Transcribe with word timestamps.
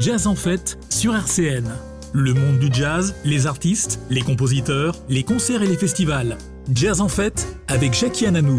Jazz 0.00 0.26
en 0.26 0.34
fête 0.34 0.76
sur 0.90 1.14
RCN. 1.14 1.70
Le 2.12 2.34
monde 2.34 2.58
du 2.58 2.68
jazz, 2.72 3.14
les 3.24 3.46
artistes, 3.46 4.00
les 4.10 4.22
compositeurs, 4.22 4.96
les 5.08 5.22
concerts 5.22 5.62
et 5.62 5.68
les 5.68 5.76
festivals. 5.76 6.36
Jazz 6.74 7.00
en 7.00 7.06
fête 7.08 7.46
avec 7.68 7.94
Jackie 7.94 8.26
Ananou. 8.26 8.56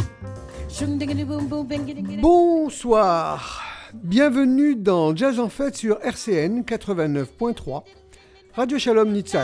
Bonsoir, 2.22 3.64
bienvenue 3.94 4.78
dans 4.78 5.14
Jazz 5.14 5.38
en 5.42 5.50
fête 5.50 5.76
sur 5.76 6.00
RCN 6.02 6.62
89.3, 6.62 7.84
Radio 8.54 8.80
Shalom 8.80 9.12
Nitzan. 9.12 9.44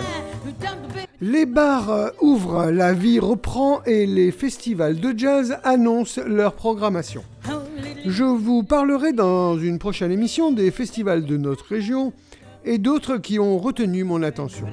Les 1.20 1.46
bars 1.46 1.89
euh, 1.89 2.10
ouvrent, 2.21 2.71
la 2.71 2.94
vie 2.94 3.20
reprend 3.20 3.84
et 3.84 4.05
les 4.05 4.32
festivals 4.32 4.98
de 5.02 5.14
jazz 5.18 5.58
annoncent 5.66 6.21
leur 6.26 6.54
programmation. 6.54 7.23
Je 8.05 8.23
vous 8.23 8.63
parlerai 8.63 9.13
dans 9.13 9.57
une 9.57 9.77
prochaine 9.77 10.11
émission 10.11 10.52
des 10.52 10.71
festivals 10.71 11.25
de 11.25 11.38
notre 11.38 11.65
région 11.65 12.13
et 12.66 12.77
d'autres 12.77 13.17
qui 13.17 13.39
ont 13.39 13.57
retenu 13.59 14.03
mon 14.03 14.23
attention. 14.23 14.66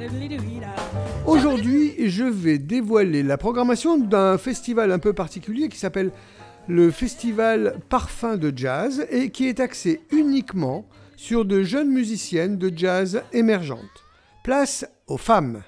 Aujourd'hui, 1.27 1.95
je 2.09 2.25
vais 2.25 2.59
dévoiler 2.59 3.23
la 3.23 3.37
programmation 3.37 3.99
d'un 3.99 4.39
festival 4.39 4.93
un 4.93 4.99
peu 4.99 5.13
particulier 5.13 5.69
qui 5.69 5.79
s'appelle 5.79 6.11
le 6.69 6.91
Festival 6.91 7.79
Parfum 7.89 8.37
de 8.37 8.53
Jazz 8.55 9.07
et 9.11 9.31
qui 9.31 9.47
est 9.49 9.61
axé 9.61 10.01
uniquement 10.11 10.87
sur 11.17 11.45
de 11.45 11.63
jeunes 11.63 11.91
musiciennes 11.91 12.57
de 12.57 12.73
jazz 12.75 13.23
émergentes. 13.33 13.81
Place 14.43 14.87
aux 15.07 15.17
femmes. 15.17 15.63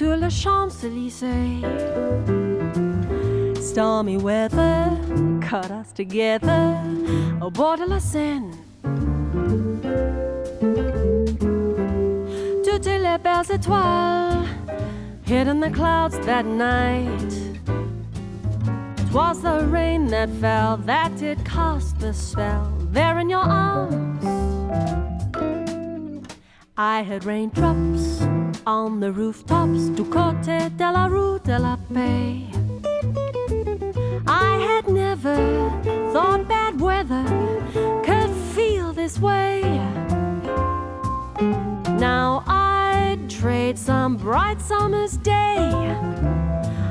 Sur 0.00 0.16
le 0.16 0.30
Champs-Élysées. 0.30 1.60
Stormy 3.60 4.16
weather 4.16 4.96
cut 5.42 5.70
us 5.70 5.92
together 5.92 6.74
au 7.42 7.50
bord 7.50 7.76
de 7.76 7.84
la 7.86 8.00
Seine. 8.00 8.50
Toutes 12.64 12.86
les 12.86 13.18
belles 13.22 13.50
étoiles 13.52 14.46
hid 15.26 15.46
in 15.46 15.60
the 15.60 15.70
clouds 15.70 16.18
that 16.24 16.46
night. 16.46 17.60
Was 19.12 19.42
the 19.42 19.66
rain 19.70 20.06
that 20.06 20.30
fell 20.40 20.78
that 20.86 21.14
did 21.18 21.44
cast 21.44 22.00
the 22.00 22.14
spell 22.14 22.72
there 22.90 23.18
in 23.18 23.28
your 23.28 23.44
arms. 23.44 24.24
I 26.78 27.02
had 27.02 27.26
raindrops 27.26 28.29
on 28.66 29.00
the 29.00 29.12
rooftops 29.12 29.90
du 29.96 30.02
côté 30.04 30.70
de 30.76 30.92
la 30.92 31.06
rue 31.06 31.38
de 31.44 31.58
la 31.58 31.76
Paix. 31.92 32.46
I 34.26 34.58
had 34.58 34.88
never 34.88 35.36
thought 36.12 36.46
bad 36.48 36.80
weather 36.80 37.24
could 38.04 38.30
feel 38.54 38.92
this 38.92 39.18
way. 39.18 39.62
Now 41.98 42.42
I'd 42.46 43.28
trade 43.28 43.78
some 43.78 44.16
bright 44.16 44.60
summer's 44.60 45.16
day 45.16 45.70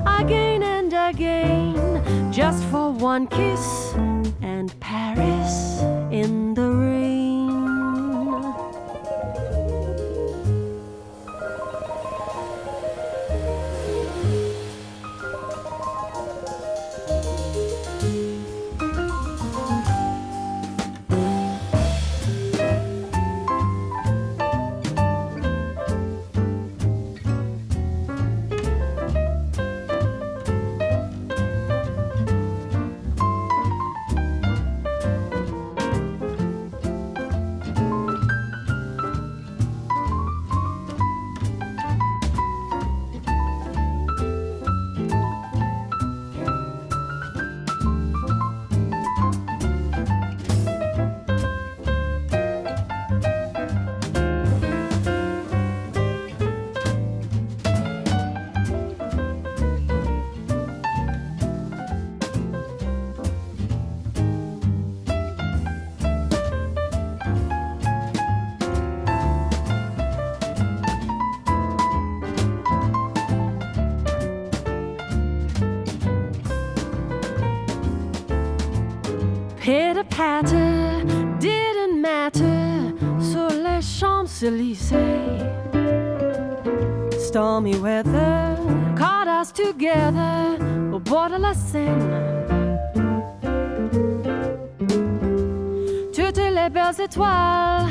again 0.05 0.63
and 0.63 0.93
again 0.93 2.31
just 2.31 2.63
for 2.65 2.91
one 2.91 3.27
kiss 3.27 3.93
and 4.41 4.77
Paris 4.79 5.81
in 6.11 6.53
the 6.53 6.69
rain. 6.69 7.18
Étoiles 97.09 97.89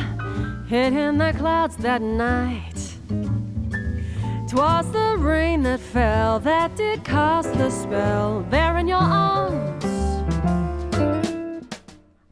hid 0.69 0.93
in 0.93 1.19
the 1.19 1.33
clouds 1.39 1.77
that 1.79 2.01
night. 2.01 2.95
Twas 4.49 4.91
the 4.93 5.17
rain 5.19 5.63
that 5.63 5.81
fell 5.81 6.39
that 6.41 6.77
did 6.77 7.05
cast 7.05 7.53
the 7.55 7.71
spell 7.71 8.45
there 8.51 8.79
in 8.79 8.89
your 8.89 8.99
arms. 8.99 9.85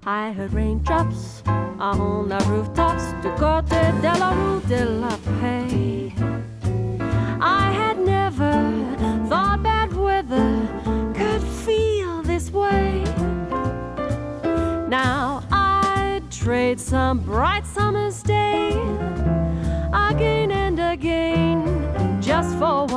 I 0.07 0.33
heard 0.33 0.53
raindrops 0.53 1.43
on 1.79 2.29
the 2.29 2.39
rooftops 2.49 3.05
du 3.23 3.31
côté 3.31 3.93
de 4.01 4.19
la 4.19 4.31
rue 4.31 4.61
de 4.69 4.85
la 5.01 5.06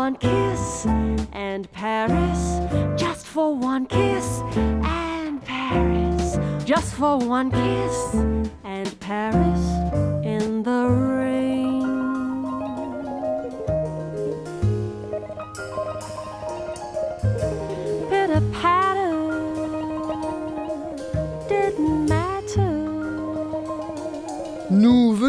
one 0.09 0.17
kiss 0.17 0.87
and 1.33 1.71
Paris, 1.71 2.59
just 2.99 3.27
for 3.27 3.53
one 3.55 3.85
kiss 3.85 4.41
and 4.55 5.39
Paris 5.45 6.37
just 6.65 6.93
for 6.93 7.17
one 7.17 7.51
kiss 7.51 8.13
and 8.63 8.99
Paris 8.99 9.63
in 10.23 10.63
the 10.63 10.87
rain. 10.87 11.48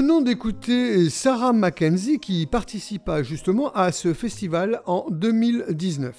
Venons 0.00 0.22
d'écouter 0.22 1.10
Sarah 1.10 1.52
Mackenzie 1.52 2.20
qui 2.20 2.46
participa 2.46 3.22
justement 3.22 3.70
à 3.72 3.92
ce 3.92 4.14
festival 4.14 4.80
en 4.86 5.04
2019. 5.10 6.16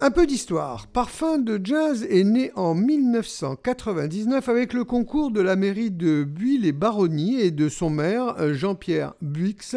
Un 0.00 0.10
peu 0.10 0.26
d'histoire. 0.26 0.86
Parfum 0.86 1.36
de 1.36 1.60
Jazz 1.62 2.06
est 2.08 2.24
né 2.24 2.52
en 2.54 2.74
1999 2.74 4.48
avec 4.48 4.72
le 4.72 4.84
concours 4.84 5.30
de 5.32 5.42
la 5.42 5.54
mairie 5.54 5.90
de 5.90 6.24
Buis-les-Baronnies 6.24 7.38
et 7.38 7.50
de 7.50 7.68
son 7.68 7.90
maire 7.90 8.54
Jean-Pierre 8.54 9.12
Buix, 9.20 9.76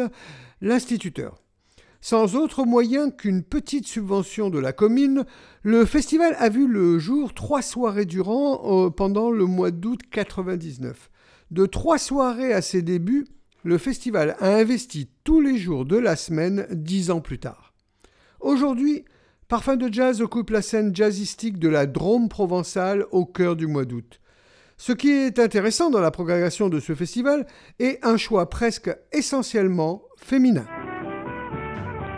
l'instituteur. 0.62 1.42
Sans 2.00 2.34
autre 2.34 2.64
moyen 2.64 3.10
qu'une 3.10 3.42
petite 3.42 3.86
subvention 3.86 4.48
de 4.48 4.58
la 4.58 4.72
commune, 4.72 5.26
le 5.62 5.84
festival 5.84 6.34
a 6.38 6.48
vu 6.48 6.66
le 6.66 6.98
jour 6.98 7.34
trois 7.34 7.60
soirées 7.60 8.06
durant 8.06 8.86
euh, 8.86 8.88
pendant 8.88 9.30
le 9.30 9.44
mois 9.44 9.70
d'août 9.70 10.00
99. 10.10 11.09
De 11.50 11.66
trois 11.66 11.98
soirées 11.98 12.52
à 12.52 12.62
ses 12.62 12.80
débuts, 12.80 13.26
le 13.64 13.76
festival 13.76 14.36
a 14.38 14.54
investi 14.54 15.10
tous 15.24 15.40
les 15.40 15.58
jours 15.58 15.84
de 15.84 15.96
la 15.96 16.14
semaine 16.14 16.66
dix 16.70 17.10
ans 17.10 17.20
plus 17.20 17.40
tard. 17.40 17.74
Aujourd'hui, 18.40 19.04
Parfum 19.48 19.76
de 19.76 19.92
Jazz 19.92 20.22
occupe 20.22 20.50
la 20.50 20.62
scène 20.62 20.94
jazzistique 20.94 21.58
de 21.58 21.68
la 21.68 21.86
Drôme 21.86 22.28
provençale 22.28 23.04
au 23.10 23.24
cœur 23.24 23.56
du 23.56 23.66
mois 23.66 23.84
d'août. 23.84 24.20
Ce 24.76 24.92
qui 24.92 25.10
est 25.10 25.40
intéressant 25.40 25.90
dans 25.90 26.00
la 26.00 26.12
programmation 26.12 26.68
de 26.68 26.78
ce 26.78 26.94
festival 26.94 27.44
est 27.80 27.98
un 28.06 28.16
choix 28.16 28.48
presque 28.48 28.96
essentiellement 29.12 30.02
féminin. 30.18 30.66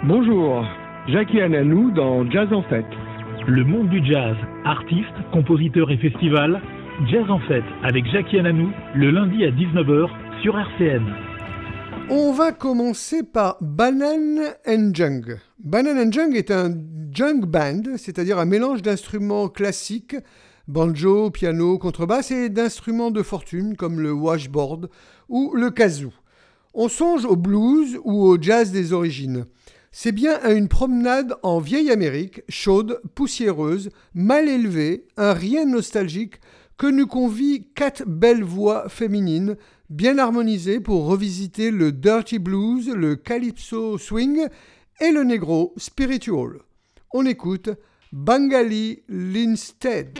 Bonjour, 0.04 0.62
Jackie 1.08 1.40
Ananou 1.40 1.90
dans 1.92 2.30
Jazz 2.30 2.52
en 2.52 2.62
Fête. 2.64 2.84
Le 3.48 3.64
monde 3.64 3.88
du 3.88 4.04
jazz, 4.04 4.36
artiste, 4.66 5.16
compositeur 5.32 5.90
et 5.90 5.96
festival, 5.96 6.60
Jazz 7.00 7.28
en 7.30 7.40
Fête 7.48 7.64
avec 7.82 8.04
Jackie 8.12 8.38
Ananou, 8.38 8.70
le 8.94 9.10
lundi 9.10 9.44
à 9.44 9.50
19h 9.50 10.10
sur 10.42 10.58
RCN. 10.58 11.02
On 12.10 12.32
va 12.32 12.52
commencer 12.52 13.22
par 13.22 13.56
Banan 13.60 14.42
and 14.66 14.90
Jung. 14.92 15.38
Banan 15.58 15.98
and 15.98 16.12
Jung 16.12 16.36
est 16.36 16.50
un 16.50 16.70
jung 17.10 17.46
band, 17.46 17.96
c'est-à-dire 17.96 18.38
un 18.38 18.44
mélange 18.44 18.82
d'instruments 18.82 19.48
classiques, 19.48 20.16
banjo, 20.68 21.30
piano, 21.30 21.78
contrebasse 21.78 22.30
et 22.30 22.50
d'instruments 22.50 23.10
de 23.10 23.22
fortune 23.22 23.74
comme 23.74 23.98
le 23.98 24.12
washboard 24.12 24.90
ou 25.28 25.54
le 25.54 25.70
kazoo. 25.70 26.12
On 26.74 26.88
songe 26.88 27.24
au 27.24 27.36
blues 27.36 27.98
ou 28.04 28.22
au 28.22 28.40
jazz 28.40 28.70
des 28.70 28.92
origines. 28.92 29.46
C'est 29.94 30.12
bien 30.12 30.38
à 30.42 30.52
une 30.52 30.68
promenade 30.68 31.34
en 31.42 31.58
vieille 31.58 31.90
Amérique, 31.90 32.42
chaude, 32.48 33.00
poussiéreuse, 33.14 33.90
mal 34.14 34.48
élevée, 34.48 35.06
un 35.18 35.34
rien 35.34 35.66
nostalgique, 35.66 36.36
que 36.78 36.86
nous 36.86 37.06
convie 37.06 37.68
quatre 37.74 38.04
belles 38.06 38.42
voix 38.44 38.88
féminines, 38.88 39.56
bien 39.90 40.18
harmonisées 40.18 40.80
pour 40.80 41.06
revisiter 41.06 41.70
le 41.70 41.92
dirty 41.92 42.38
blues, 42.38 42.88
le 42.88 43.16
calypso 43.16 43.98
swing 43.98 44.46
et 45.00 45.12
le 45.12 45.24
negro 45.24 45.74
spiritual. 45.76 46.60
On 47.12 47.26
écoute 47.26 47.70
Bangali 48.12 49.02
Linstead. 49.08 50.18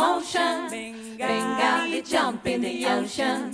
Emotion. 0.00 0.70
Bengali 1.18 2.00
jump 2.00 2.46
in 2.46 2.62
the 2.62 2.86
ocean. 2.86 3.52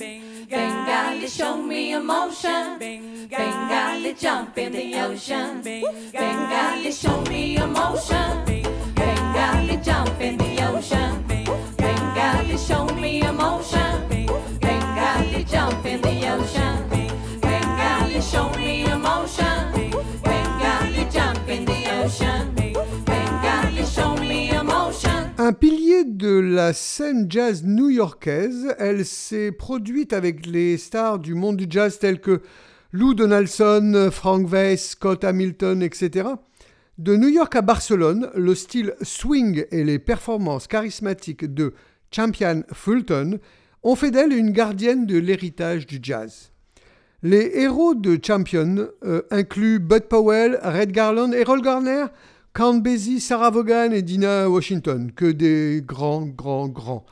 Bengali 0.48 1.26
show 1.26 1.56
me 1.56 1.92
emotion. 1.92 2.78
Bengali 2.78 4.14
jump 4.14 4.56
in 4.56 4.72
the 4.72 4.94
ocean. 5.00 5.60
Bengali 5.62 6.92
show 6.92 7.20
me 7.22 7.56
emotion. 7.56 8.44
Bengali 8.94 9.76
jump 9.82 10.20
in 10.20 10.38
the 10.38 10.62
ocean. 10.70 11.24
Bengali 11.76 12.56
show 12.58 12.86
me 12.94 13.22
emotion. 13.22 14.08
Bengali 14.60 15.44
jump 15.44 15.84
in 15.84 16.00
the 16.00 16.28
ocean. 16.28 16.76
Bengali 17.40 18.20
show 18.20 18.48
me 18.50 18.84
emotion. 18.84 19.72
Bengali 20.22 21.10
jump 21.10 21.48
in 21.48 21.64
the 21.64 21.80
ocean. 22.04 22.56
Un 25.38 25.52
pilier 25.52 26.05
de 26.26 26.40
la 26.40 26.72
scène 26.72 27.30
jazz 27.30 27.62
new-yorkaise, 27.62 28.74
elle 28.80 29.04
s'est 29.06 29.52
produite 29.52 30.12
avec 30.12 30.44
les 30.44 30.76
stars 30.76 31.20
du 31.20 31.34
monde 31.34 31.56
du 31.56 31.66
jazz 31.70 32.00
tels 32.00 32.20
que 32.20 32.42
Lou 32.90 33.14
Donaldson, 33.14 34.08
Frank 34.10 34.48
Weiss, 34.48 34.90
Scott 34.90 35.22
Hamilton, 35.22 35.84
etc. 35.84 36.30
De 36.98 37.14
New 37.14 37.28
York 37.28 37.54
à 37.54 37.62
Barcelone, 37.62 38.28
le 38.34 38.56
style 38.56 38.94
swing 39.02 39.66
et 39.70 39.84
les 39.84 40.00
performances 40.00 40.66
charismatiques 40.66 41.54
de 41.54 41.74
Champion 42.10 42.64
Fulton 42.72 43.38
ont 43.84 43.94
fait 43.94 44.10
d'elle 44.10 44.32
une 44.32 44.50
gardienne 44.50 45.06
de 45.06 45.18
l'héritage 45.18 45.86
du 45.86 46.00
jazz. 46.02 46.50
Les 47.22 47.52
héros 47.54 47.94
de 47.94 48.18
Champion 48.20 48.88
euh, 49.04 49.22
incluent 49.30 49.78
Bud 49.78 50.08
Powell, 50.08 50.58
Red 50.64 50.90
Garland, 50.90 51.32
Errol 51.32 51.62
Garner, 51.62 52.06
Count 52.56 52.78
Basie, 52.78 53.20
Sarah 53.20 53.50
Vaughan 53.50 53.90
et 53.92 54.00
Dina 54.00 54.48
Washington, 54.48 55.12
que 55.14 55.26
des 55.26 55.82
grands, 55.86 56.24
grands, 56.24 56.68
grands. 56.68 57.04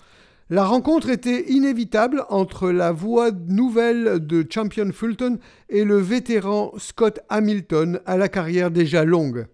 La 0.49 0.65
rencontre 0.65 1.11
était 1.11 1.53
inévitable 1.53 2.25
entre 2.31 2.71
la 2.71 2.93
voix 2.93 3.31
nouvelle 3.31 4.27
de 4.27 4.47
Champion 4.49 4.91
Fulton 4.91 5.39
et 5.69 5.85
le 5.85 5.99
vétéran 5.99 6.73
Scott 6.79 7.21
Hamilton 7.29 8.01
à 8.07 8.17
la 8.17 8.31
carrière 8.31 8.71
déjà 8.71 9.05
longue. 9.05 9.47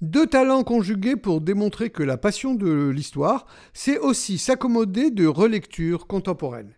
Deux 0.00 0.26
talents 0.26 0.64
conjugués 0.64 1.14
pour 1.14 1.42
démontrer 1.42 1.90
que 1.90 2.02
la 2.02 2.16
passion 2.16 2.54
de 2.54 2.88
l'histoire, 2.88 3.46
c'est 3.72 4.00
aussi 4.00 4.36
s'accommoder 4.36 5.12
de 5.12 5.28
relectures 5.28 6.08
contemporaines. 6.08 6.74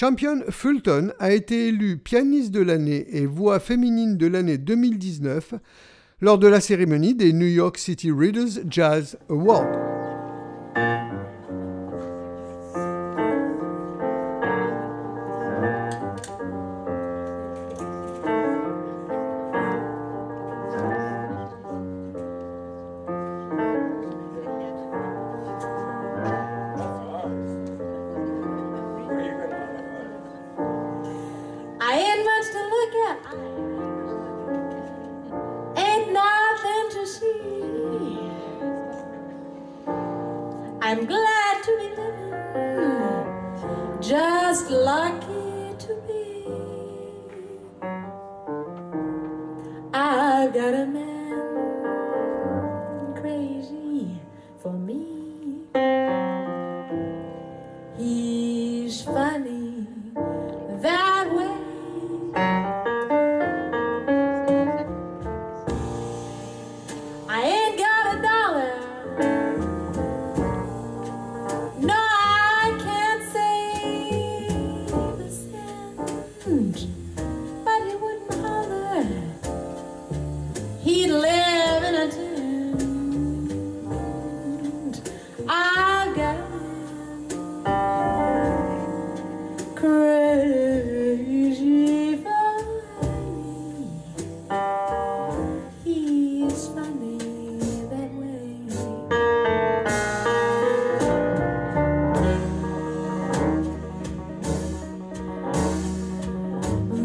Champion 0.00 0.40
Fulton 0.48 1.12
a 1.18 1.32
été 1.32 1.68
élu 1.68 1.98
pianiste 1.98 2.52
de 2.52 2.62
l'année 2.62 3.14
et 3.14 3.26
voix 3.26 3.60
féminine 3.60 4.16
de 4.16 4.26
l'année 4.26 4.56
2019 4.56 5.52
lors 6.20 6.38
de 6.38 6.46
la 6.46 6.60
cérémonie 6.60 7.14
des 7.14 7.32
New 7.34 7.46
York 7.46 7.76
City 7.76 8.10
Readers 8.10 8.62
Jazz 8.70 9.18
Awards. 9.28 9.95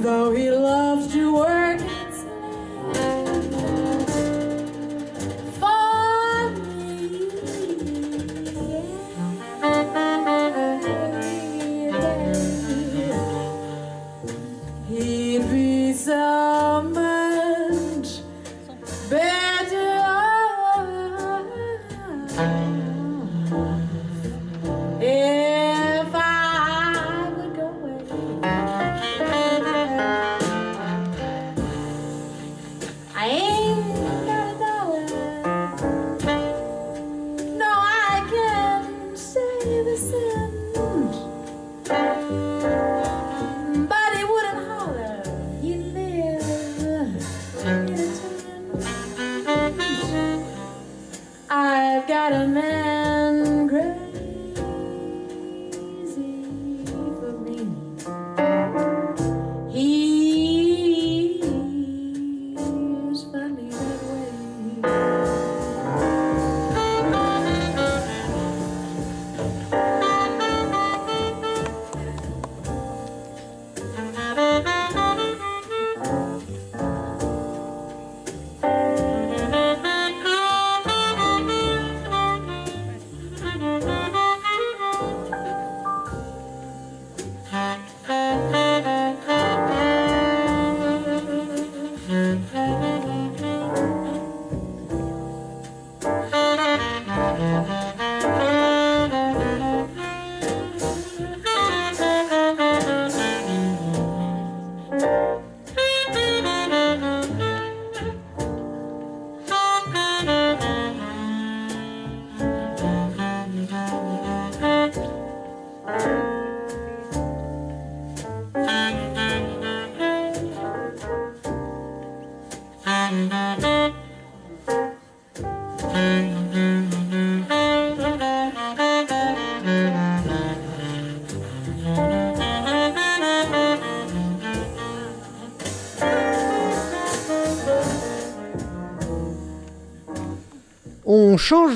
On 0.03 0.60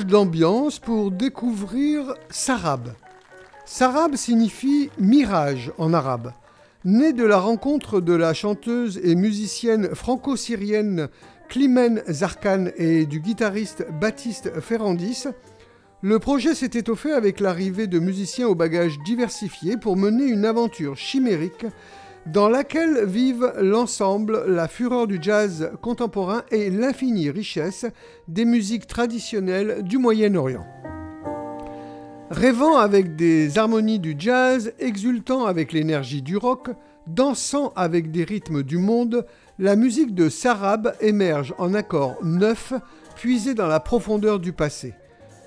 change 0.06 0.10
d'ambiance 0.10 0.78
pour 0.78 1.10
découvrir 1.10 2.14
Sarab. 2.30 2.92
Sarab 3.64 4.16
signifie 4.16 4.90
mirage 4.98 5.72
en 5.78 5.92
arabe. 5.92 6.32
Né 6.84 7.12
de 7.12 7.24
la 7.24 7.38
rencontre 7.38 8.00
de 8.00 8.12
la 8.12 8.32
chanteuse 8.32 9.00
et 9.02 9.14
musicienne 9.14 9.94
franco-syrienne 9.94 11.08
Klimen 11.48 12.02
Zarkan 12.08 12.66
et 12.76 13.06
du 13.06 13.20
guitariste 13.20 13.86
Baptiste 14.00 14.60
Ferrandis, 14.60 15.24
le 16.02 16.18
projet 16.18 16.54
s'est 16.54 16.78
étoffé 16.78 17.12
avec 17.12 17.40
l'arrivée 17.40 17.86
de 17.86 17.98
musiciens 17.98 18.48
au 18.48 18.54
bagage 18.54 18.98
diversifié 19.04 19.76
pour 19.76 19.96
mener 19.96 20.24
une 20.24 20.44
aventure 20.44 20.96
chimérique 20.96 21.66
dans 22.26 22.48
laquelle 22.48 23.04
vivent 23.04 23.52
l'ensemble, 23.60 24.44
la 24.48 24.66
fureur 24.66 25.06
du 25.06 25.18
jazz 25.20 25.70
contemporain 25.80 26.42
et 26.50 26.70
l'infinie 26.70 27.30
richesse 27.30 27.86
des 28.26 28.44
musiques 28.44 28.86
traditionnelles 28.86 29.82
du 29.82 29.98
Moyen-Orient. 29.98 30.66
Rêvant 32.30 32.76
avec 32.76 33.14
des 33.14 33.56
harmonies 33.56 34.00
du 34.00 34.16
jazz, 34.18 34.72
exultant 34.80 35.46
avec 35.46 35.72
l'énergie 35.72 36.22
du 36.22 36.36
rock, 36.36 36.70
dansant 37.06 37.72
avec 37.76 38.10
des 38.10 38.24
rythmes 38.24 38.64
du 38.64 38.78
monde, 38.78 39.24
la 39.60 39.76
musique 39.76 40.12
de 40.12 40.28
Sarab 40.28 40.94
émerge 41.00 41.54
en 41.58 41.72
accords 41.72 42.16
neufs 42.24 42.72
puisée 43.14 43.54
dans 43.54 43.68
la 43.68 43.78
profondeur 43.78 44.40
du 44.40 44.52
passé, 44.52 44.94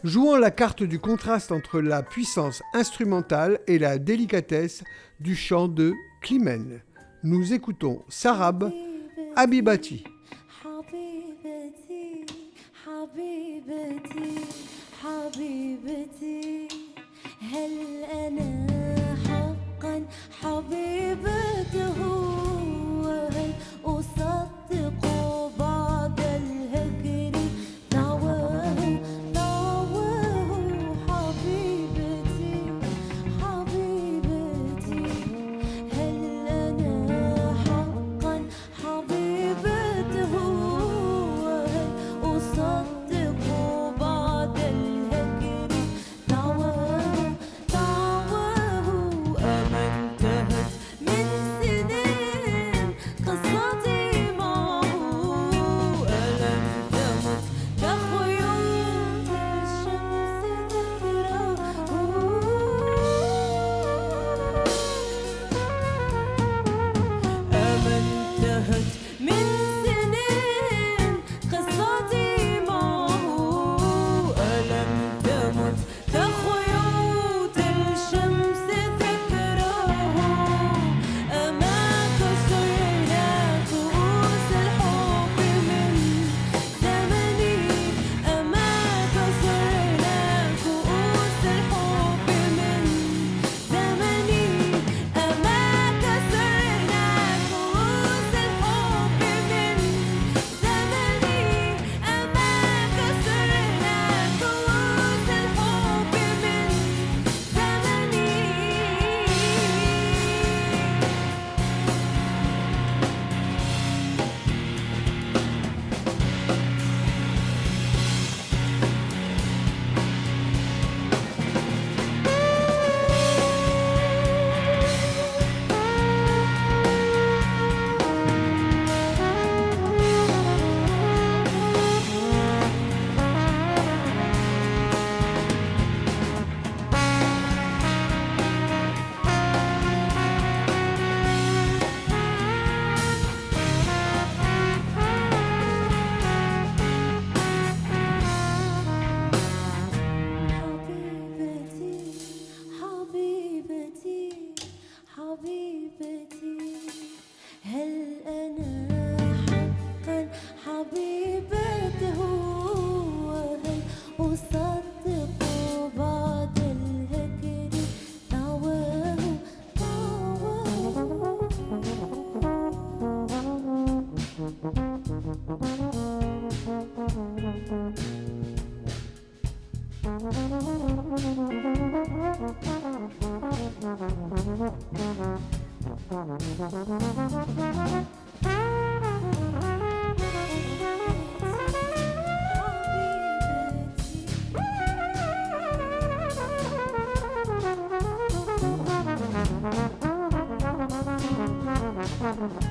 jouant 0.06 0.38
la 0.38 0.52
carte 0.52 0.82
du 0.82 1.00
contraste 1.00 1.52
entre 1.52 1.82
la 1.82 2.02
puissance 2.02 2.64
instrumentale 2.74 3.60
et 3.68 3.78
la 3.78 3.98
délicatesse 3.98 4.82
du 5.20 5.36
chant 5.36 5.68
de 5.68 5.94
Klimen. 6.22 6.82
Nous 7.24 7.54
écoutons 7.54 8.04
Sarab 8.10 8.72
Abibati. 9.36 10.04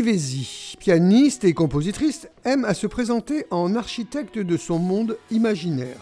Olivesi, 0.05 0.75
pianiste 0.79 1.45
et 1.45 1.55
compositrice, 1.55 2.29
aime 2.45 2.67
à 2.67 2.75
se 2.75 2.87
présenter 2.87 3.47
en 3.51 3.75
architecte 3.75 4.39
de 4.39 4.59
son 4.59 4.79
monde 4.79 5.17
imaginaire. 5.31 5.97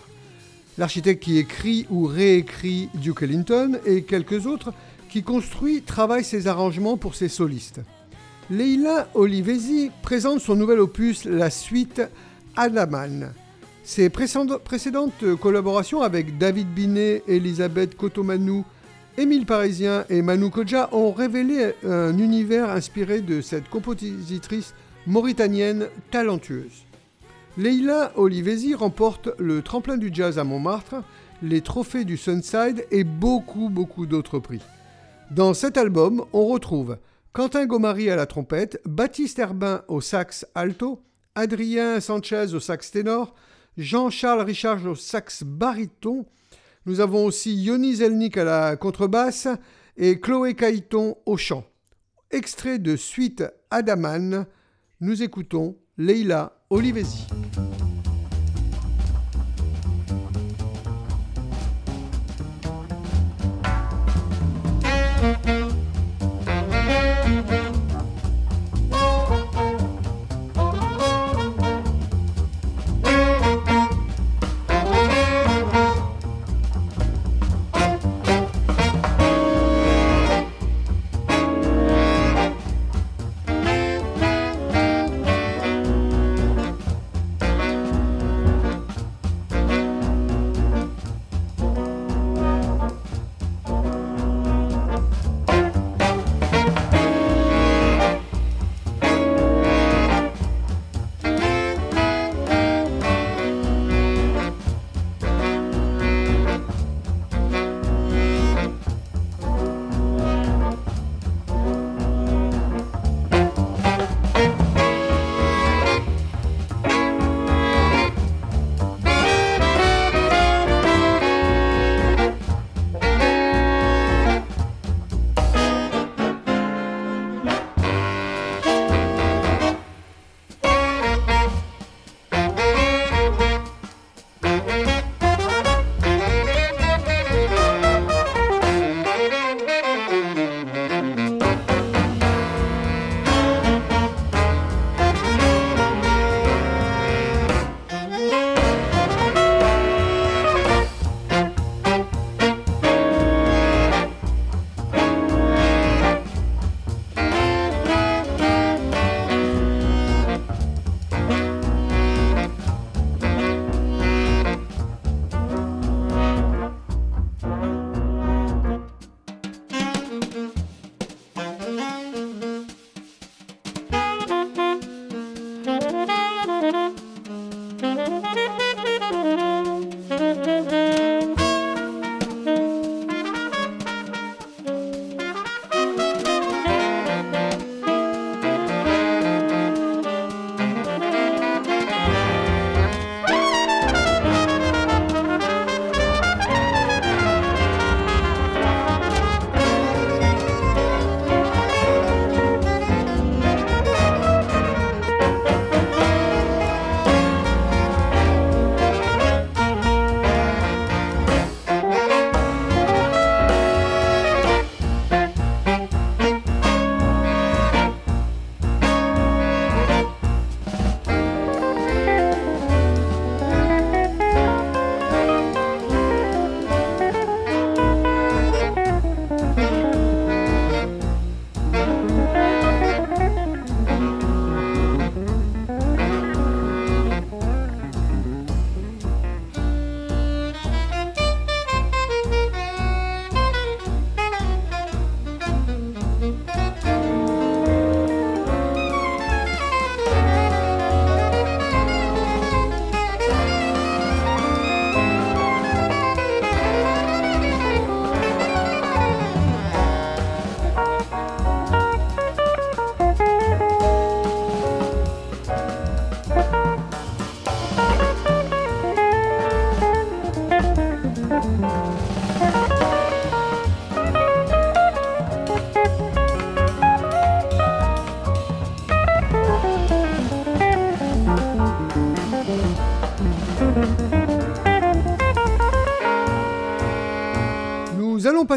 L'architecte 0.76 1.22
qui 1.22 1.38
écrit 1.38 1.86
ou 1.88 2.06
réécrit 2.06 2.88
Duke 2.94 3.22
Ellington 3.22 3.78
et 3.86 4.02
quelques 4.02 4.46
autres 4.46 4.72
qui 5.08 5.22
construit, 5.22 5.82
travaille 5.82 6.24
ses 6.24 6.48
arrangements 6.48 6.96
pour 6.96 7.14
ses 7.14 7.28
solistes. 7.28 7.80
Leila 8.50 9.06
Olivesi 9.14 9.92
présente 10.02 10.40
son 10.40 10.56
nouvel 10.56 10.80
opus, 10.80 11.24
la 11.24 11.48
suite 11.48 12.02
Adaman. 12.56 13.32
Ses 13.84 14.10
précédentes 14.10 15.36
collaborations 15.40 16.02
avec 16.02 16.38
David 16.38 16.74
Binet, 16.74 17.22
Elisabeth 17.28 17.96
Kotomanou, 17.96 18.64
Émile 19.18 19.44
Parisien 19.44 20.06
et 20.08 20.22
Manu 20.22 20.48
Kodja 20.48 20.88
ont 20.92 21.12
révélé 21.12 21.74
un 21.84 22.16
univers 22.16 22.70
inspiré 22.70 23.20
de 23.20 23.42
cette 23.42 23.68
compositrice 23.68 24.74
mauritanienne 25.06 25.88
talentueuse. 26.10 26.86
Leila 27.58 28.12
Olivesi 28.16 28.74
remporte 28.74 29.28
le 29.38 29.60
tremplin 29.60 29.98
du 29.98 30.08
jazz 30.10 30.38
à 30.38 30.44
Montmartre, 30.44 31.02
les 31.42 31.60
trophées 31.60 32.06
du 32.06 32.16
Sunside 32.16 32.86
et 32.90 33.04
beaucoup 33.04 33.68
beaucoup 33.68 34.06
d'autres 34.06 34.38
prix. 34.38 34.62
Dans 35.30 35.52
cet 35.52 35.76
album, 35.76 36.24
on 36.32 36.46
retrouve 36.46 36.96
Quentin 37.34 37.66
Gomari 37.66 38.08
à 38.08 38.16
la 38.16 38.24
trompette, 38.24 38.80
Baptiste 38.86 39.38
Herbin 39.38 39.82
au 39.88 40.00
sax 40.00 40.46
alto, 40.54 41.02
Adrien 41.34 42.00
Sanchez 42.00 42.54
au 42.54 42.60
sax 42.60 42.90
ténor, 42.90 43.34
Jean-Charles 43.76 44.42
Richard 44.42 44.86
au 44.86 44.94
sax 44.94 45.42
baryton, 45.44 46.24
nous 46.86 47.00
avons 47.00 47.24
aussi 47.24 47.54
Yoni 47.54 47.96
Zelnik 47.96 48.36
à 48.36 48.44
la 48.44 48.76
contrebasse 48.76 49.48
et 49.96 50.20
Chloé 50.20 50.54
Caïton 50.54 51.16
au 51.26 51.36
chant. 51.36 51.64
Extrait 52.30 52.78
de 52.78 52.96
Suite 52.96 53.44
Adaman, 53.70 54.46
nous 55.00 55.22
écoutons 55.22 55.76
Leila 55.98 56.64
Olivesi. 56.70 57.26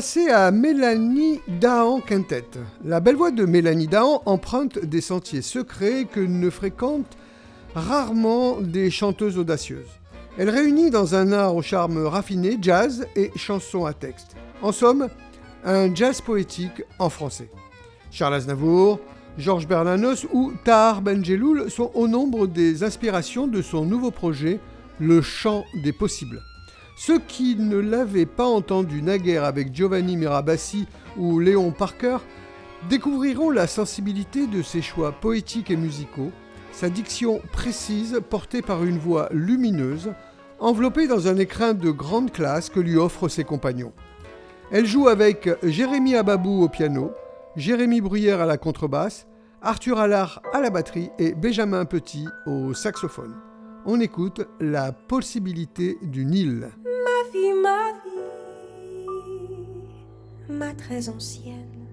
Passer 0.06 0.30
à 0.30 0.52
Mélanie 0.52 1.40
Dahan 1.48 2.00
Quintet. 2.00 2.46
La 2.84 3.00
belle 3.00 3.16
voix 3.16 3.32
de 3.32 3.44
Mélanie 3.44 3.88
Dahan 3.88 4.22
emprunte 4.28 4.78
des 4.78 5.02
sentiers 5.02 5.42
secrets 5.42 6.06
que 6.06 6.20
ne 6.20 6.52
fréquentent 6.52 7.18
rarement 7.74 8.62
des 8.62 8.92
chanteuses 8.92 9.40
audacieuses. 9.40 9.90
Elle 10.38 10.52
réunit 10.52 10.92
dans 10.92 11.16
un 11.16 11.32
art 11.32 11.56
au 11.56 11.64
charme 11.64 12.06
raffiné 12.06 12.60
jazz 12.62 13.08
et 13.16 13.32
chansons 13.36 13.88
à 13.88 13.94
texte. 13.94 14.36
En 14.62 14.72
somme, 14.72 15.08
un 15.64 15.96
jazz 15.96 16.22
poétique 16.22 16.84
en 17.00 17.10
français. 17.10 17.50
Charles 18.12 18.36
Aznavour, 18.36 19.00
Georges 19.40 19.68
Bernanos 19.68 20.28
ou 20.32 20.54
Tahar 20.64 21.02
Benjeloul 21.02 21.72
sont 21.72 21.90
au 21.96 22.08
nombre 22.08 22.46
des 22.46 22.84
inspirations 22.84 23.48
de 23.48 23.64
son 23.64 23.86
nouveau 23.86 24.12
projet, 24.12 24.60
Le 25.00 25.24
chant 25.24 25.66
des 25.84 25.94
possibles. 25.94 26.44
Ceux 26.98 27.20
qui 27.20 27.58
ne 27.58 27.78
l'avaient 27.78 28.26
pas 28.26 28.46
entendu 28.46 29.02
naguère 29.02 29.44
avec 29.44 29.76
Giovanni 29.76 30.16
Mirabassi 30.16 30.88
ou 31.18 31.40
Léon 31.40 31.72
Parker 31.72 32.18
découvriront 32.90 33.50
la 33.50 33.68
sensibilité 33.68 34.48
de 34.48 34.62
ses 34.62 34.82
choix 34.82 35.12
poétiques 35.12 35.72
et 35.72 35.76
musicaux, 35.76 36.32
sa 36.72 36.90
diction 36.90 37.42
précise 37.52 38.22
portée 38.30 38.62
par 38.62 38.86
une 38.86 38.98
voix 38.98 39.28
lumineuse, 39.32 40.14
enveloppée 40.60 41.08
dans 41.08 41.28
un 41.28 41.38
écrin 41.38 41.74
de 41.74 41.92
grande 41.92 42.32
classe 42.32 42.70
que 42.70 42.80
lui 42.80 42.96
offrent 42.96 43.28
ses 43.28 43.44
compagnons. 43.44 43.92
Elle 44.72 44.86
joue 44.86 45.10
avec 45.10 45.50
Jérémy 45.64 46.16
Ababou 46.16 46.64
au 46.64 46.70
piano, 46.70 47.12
Jérémy 47.58 48.00
Bruyère 48.00 48.40
à 48.40 48.46
la 48.46 48.58
contrebasse, 48.58 49.28
Arthur 49.62 50.00
Allard 50.00 50.42
à 50.54 50.62
la 50.62 50.70
batterie 50.70 51.10
et 51.20 51.34
Benjamin 51.34 51.84
Petit 51.84 52.28
au 52.46 52.74
saxophone. 52.74 53.36
On 53.88 54.00
écoute 54.00 54.42
la 54.60 54.92
possibilité 54.92 56.00
du 56.02 56.26
Nil 56.26 56.72
ma 56.84 57.30
vie, 57.32 57.54
ma 60.50 60.74
très 60.74 61.08
ancienne. 61.08 61.86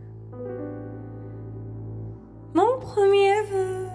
Mon 2.55 2.79
premier 2.81 3.43
vœu, 3.43 3.89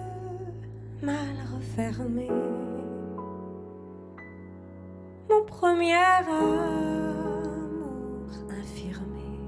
mal 1.02 1.34
refermé. 1.56 2.28
Mon 5.28 5.44
premier 5.44 5.94
amour 5.94 6.54
infirmé, 8.48 9.40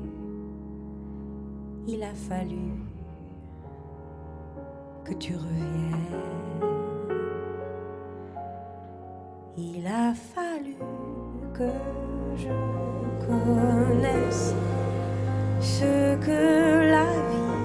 il 1.87 2.03
a 2.03 2.15
fallu 2.15 2.73
que 5.05 5.15
tu 5.15 5.37
reviennes. 5.37 6.90
Il 9.63 9.87
a 9.87 10.15
fallu 10.15 10.77
que 11.53 11.69
je 12.35 12.49
connaisse 13.27 14.55
ce 15.61 16.17
que 16.17 16.91
la 16.91 17.05
vie 17.29 17.59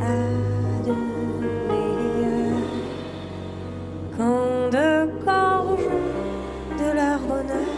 a 0.00 0.82
de 0.86 0.94
meilleur. 1.68 2.56
Quand 4.16 4.70
deux 4.70 5.06
gorges 5.26 5.92
de 6.78 6.88
leur 6.94 7.20
bonheur 7.20 7.76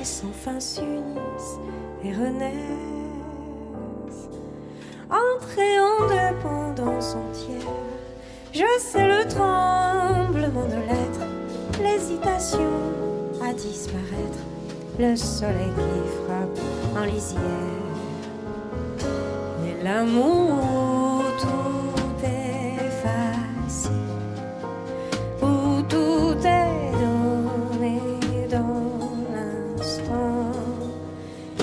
et 0.00 0.04
sans 0.04 0.32
fin 0.32 0.58
s'unissent 0.58 1.58
et 2.02 2.12
renaissent, 2.14 2.54
entrés 5.10 5.78
en 5.78 6.08
deux 6.08 6.34
pendances 6.42 7.14
entières, 7.16 7.74
je 8.54 8.64
sais 8.78 9.06
le 9.06 9.28
tremblement 9.28 10.64
de 10.64 10.80
l'être, 10.88 11.07
l'hésitation 11.88 12.70
à 13.42 13.52
disparaître, 13.52 14.42
le 14.98 15.16
soleil 15.16 15.72
qui 15.76 16.00
frappe 16.24 16.58
en 16.96 17.04
lisière. 17.04 17.42
Et 19.66 19.84
l'amour, 19.84 21.22
tout 21.40 22.24
est 22.24 22.90
facile, 23.04 23.92
où 25.42 25.82
tout 25.88 26.36
est 26.44 26.92
donné 27.04 28.00
dans 28.50 28.90
l'instant. 29.34 30.52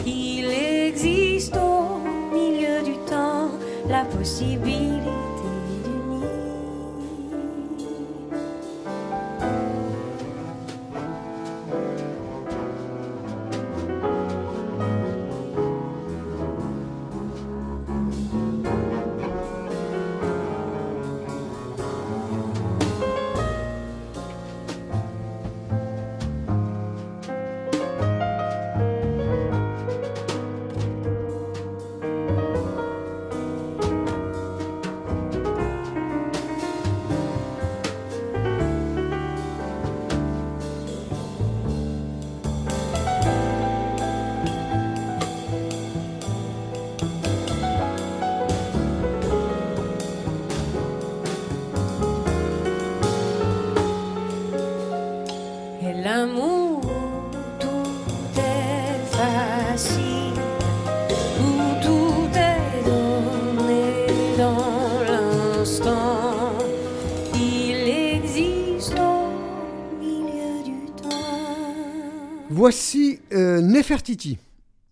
Il 0.06 0.46
existe 0.88 1.56
au 1.56 2.34
milieu 2.34 2.82
du 2.84 2.98
temps 3.10 3.50
la 3.88 4.06
possibilité 4.06 4.85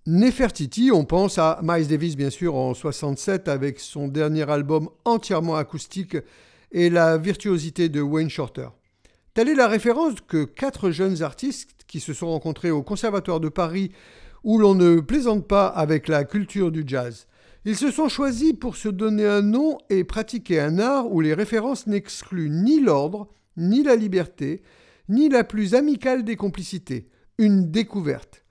Nefertiti. 0.05 0.91
On 0.91 1.05
pense 1.05 1.37
à 1.37 1.59
Miles 1.63 1.87
Davis 1.87 2.15
bien 2.17 2.29
sûr 2.29 2.55
en 2.55 2.73
67 2.73 3.47
avec 3.47 3.79
son 3.79 4.07
dernier 4.07 4.49
album 4.49 4.89
entièrement 5.05 5.55
acoustique 5.55 6.17
et 6.71 6.89
la 6.89 7.17
virtuosité 7.17 7.89
de 7.89 8.01
Wayne 8.01 8.29
Shorter. 8.29 8.67
Telle 9.33 9.49
est 9.49 9.55
la 9.55 9.67
référence 9.67 10.15
que 10.27 10.43
quatre 10.43 10.91
jeunes 10.91 11.23
artistes 11.23 11.71
qui 11.87 11.99
se 11.99 12.13
sont 12.13 12.27
rencontrés 12.27 12.71
au 12.71 12.83
Conservatoire 12.83 13.39
de 13.39 13.49
Paris 13.49 13.91
où 14.43 14.59
l'on 14.59 14.75
ne 14.75 14.99
plaisante 14.99 15.47
pas 15.47 15.67
avec 15.67 16.07
la 16.07 16.25
culture 16.25 16.71
du 16.71 16.83
jazz. 16.85 17.27
Ils 17.65 17.77
se 17.77 17.91
sont 17.91 18.09
choisis 18.09 18.53
pour 18.53 18.75
se 18.75 18.89
donner 18.89 19.25
un 19.25 19.41
nom 19.41 19.77
et 19.89 20.03
pratiquer 20.03 20.59
un 20.59 20.79
art 20.79 21.09
où 21.09 21.21
les 21.21 21.33
références 21.33 21.87
n'excluent 21.87 22.49
ni 22.49 22.81
l'ordre, 22.81 23.29
ni 23.55 23.83
la 23.83 23.95
liberté, 23.95 24.63
ni 25.07 25.29
la 25.29 25.45
plus 25.45 25.75
amicale 25.75 26.25
des 26.25 26.35
complicités. 26.35 27.07
Une 27.37 27.71
découverte. 27.71 28.42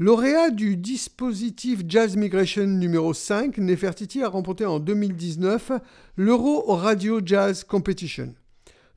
Lauréat 0.00 0.50
du 0.50 0.76
dispositif 0.76 1.82
Jazz 1.86 2.16
Migration 2.16 2.66
numéro 2.66 3.14
5, 3.14 3.58
Nefertiti 3.58 4.24
a 4.24 4.28
remporté 4.28 4.66
en 4.66 4.80
2019 4.80 5.70
l'Euro 6.16 6.74
Radio 6.74 7.20
Jazz 7.24 7.62
Competition. 7.62 8.34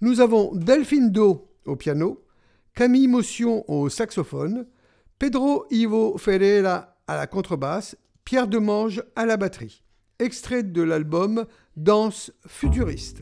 Nous 0.02 0.22
avons 0.22 0.56
Delphine 0.56 1.12
Do 1.12 1.52
au 1.66 1.76
piano, 1.76 2.26
Camille 2.74 3.08
Motion 3.08 3.64
au 3.70 3.90
saxophone, 3.90 4.66
Pedro 5.20 5.68
Ivo 5.70 6.18
Ferreira 6.18 6.98
à 7.06 7.16
la 7.16 7.28
contrebasse, 7.28 7.96
Pierre 8.26 8.48
Demange 8.48 9.04
à 9.16 9.28
la 9.28 9.38
batterie. 9.38 9.84
Extrait 10.18 10.64
de 10.64 10.82
l'album 10.82 11.46
Danse 11.76 12.32
futuriste. 12.48 13.22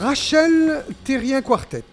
Rachel 0.00 0.82
Terrien 1.04 1.42
Quartet. 1.42 1.84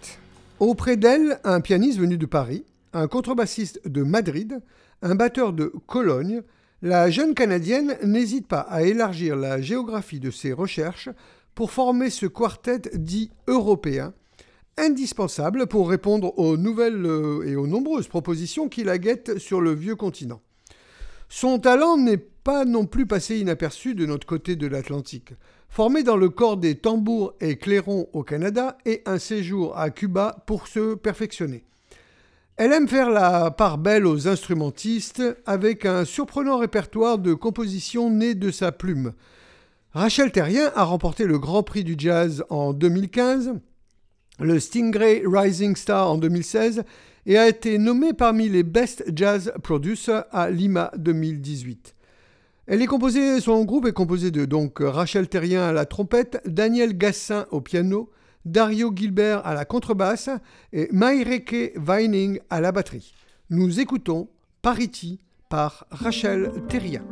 Auprès 0.61 0.95
d'elle, 0.95 1.41
un 1.43 1.59
pianiste 1.59 1.99
venu 1.99 2.17
de 2.17 2.25
Paris, 2.25 2.63
un 2.93 3.09
contrebassiste 3.09 3.85
de 3.85 4.01
Madrid, 4.01 4.61
un 5.01 5.15
batteur 5.15 5.51
de 5.51 5.73
Cologne, 5.87 6.41
la 6.81 7.09
jeune 7.09 7.33
Canadienne 7.33 7.97
n'hésite 8.03 8.47
pas 8.47 8.61
à 8.61 8.83
élargir 8.83 9.35
la 9.35 9.59
géographie 9.59 10.21
de 10.21 10.31
ses 10.31 10.53
recherches 10.53 11.09
pour 11.53 11.71
former 11.71 12.09
ce 12.09 12.27
quartet 12.27 12.79
dit 12.93 13.29
européen, 13.45 14.13
indispensable 14.77 15.67
pour 15.67 15.89
répondre 15.89 16.39
aux 16.39 16.55
nouvelles 16.55 17.05
euh, 17.05 17.43
et 17.45 17.57
aux 17.57 17.67
nombreuses 17.67 18.07
propositions 18.07 18.69
qui 18.69 18.85
la 18.85 18.99
guettent 18.99 19.37
sur 19.37 19.59
le 19.59 19.73
vieux 19.73 19.97
continent. 19.97 20.39
Son 21.27 21.59
talent 21.59 21.97
n'est 21.97 22.15
pas 22.15 22.63
non 22.63 22.85
plus 22.85 23.05
passé 23.05 23.37
inaperçu 23.37 23.95
de 23.95 24.05
notre 24.05 24.25
côté 24.25 24.55
de 24.55 24.67
l'Atlantique 24.67 25.33
formé 25.69 26.03
dans 26.03 26.17
le 26.17 26.29
corps 26.29 26.57
des 26.57 26.75
tambours 26.75 27.33
et 27.41 27.57
clairons 27.57 28.07
au 28.13 28.23
Canada 28.23 28.77
et 28.85 29.01
un 29.05 29.19
séjour 29.19 29.77
à 29.77 29.89
Cuba 29.89 30.43
pour 30.47 30.67
se 30.67 30.95
perfectionner. 30.95 31.63
Elle 32.57 32.73
aime 32.73 32.87
faire 32.87 33.11
la 33.11 33.51
part 33.51 33.77
belle 33.77 34.07
aux 34.07 34.27
instrumentistes 34.27 35.21
avec 35.45 35.85
un 35.85 36.05
surprenant 36.05 36.57
répertoire 36.57 37.19
de 37.19 37.35
compositions 37.35 38.09
nées 38.09 38.33
de 38.33 38.49
sa 38.49 38.71
plume. 38.71 39.13
Rachel 39.93 40.31
Terrien 40.31 40.71
a 40.75 40.83
remporté 40.83 41.25
le 41.25 41.37
Grand 41.37 41.61
Prix 41.63 41.83
du 41.83 41.95
Jazz 41.97 42.43
en 42.49 42.73
2015, 42.73 43.53
le 44.39 44.59
Stingray 44.59 45.23
Rising 45.25 45.75
Star 45.75 46.11
en 46.11 46.17
2016 46.17 46.83
et 47.27 47.37
a 47.37 47.47
été 47.47 47.77
nommée 47.77 48.13
parmi 48.13 48.49
les 48.49 48.63
Best 48.63 49.03
Jazz 49.13 49.53
Producers 49.61 50.23
à 50.31 50.49
Lima 50.49 50.91
2018. 50.97 51.96
Elle 52.69 52.81
est 52.81 52.85
composée, 52.85 53.39
son 53.39 53.63
groupe 53.63 53.85
est 53.87 53.93
composé 53.93 54.29
de 54.29 54.43
donc 54.43 54.79
Rachel 54.81 55.29
Terrien 55.29 55.63
à 55.63 55.71
la 55.71 55.85
trompette, 55.85 56.41
Daniel 56.45 56.97
Gassin 56.97 57.45
au 57.51 57.61
piano, 57.61 58.11
Dario 58.43 58.91
Gilbert 58.93 59.47
à 59.47 59.53
la 59.53 59.63
contrebasse 59.63 60.29
et 60.73 60.89
Maireke 60.91 61.73
Weining 61.77 62.41
à 62.49 62.59
la 62.59 62.73
batterie. 62.73 63.13
Nous 63.49 63.79
écoutons 63.79 64.27
Parity 64.61 65.21
par 65.47 65.85
Rachel 65.91 66.51
Terrien. 66.67 67.05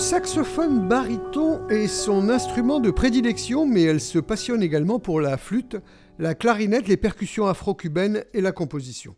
Saxophone 0.00 0.88
baryton 0.88 1.68
est 1.68 1.86
son 1.86 2.30
instrument 2.30 2.80
de 2.80 2.90
prédilection, 2.90 3.66
mais 3.66 3.82
elle 3.82 4.00
se 4.00 4.18
passionne 4.18 4.62
également 4.62 4.98
pour 4.98 5.20
la 5.20 5.36
flûte, 5.36 5.76
la 6.18 6.34
clarinette, 6.34 6.88
les 6.88 6.96
percussions 6.96 7.46
afro-cubaines 7.46 8.24
et 8.32 8.40
la 8.40 8.50
composition. 8.50 9.14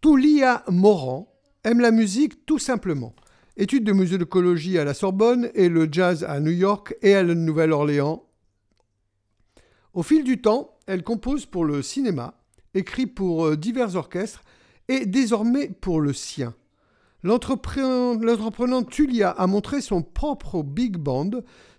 Toulia 0.00 0.64
Moran 0.68 1.32
aime 1.62 1.78
la 1.78 1.92
musique 1.92 2.44
tout 2.46 2.58
simplement. 2.58 3.14
Études 3.56 3.84
de 3.84 3.92
musicologie 3.92 4.76
à 4.76 4.84
la 4.84 4.92
Sorbonne 4.92 5.50
et 5.54 5.68
le 5.68 5.88
jazz 5.90 6.24
à 6.24 6.40
New 6.40 6.50
York 6.50 6.96
et 7.00 7.14
à 7.14 7.22
la 7.22 7.36
Nouvelle-Orléans. 7.36 8.24
Au 9.94 10.02
fil 10.02 10.24
du 10.24 10.40
temps, 10.40 10.78
elle 10.86 11.04
compose 11.04 11.46
pour 11.46 11.64
le 11.64 11.80
cinéma, 11.80 12.34
écrit 12.74 13.06
pour 13.06 13.46
euh, 13.46 13.56
divers 13.56 13.94
orchestres 13.94 14.42
et 14.88 15.06
désormais 15.06 15.68
pour 15.68 16.00
le 16.00 16.12
sien. 16.12 16.54
L'entreprenante 17.24 18.90
Tulia 18.90 19.30
a 19.30 19.46
montré 19.46 19.80
son 19.80 20.02
propre 20.02 20.62
big 20.62 20.96
band, 20.96 21.30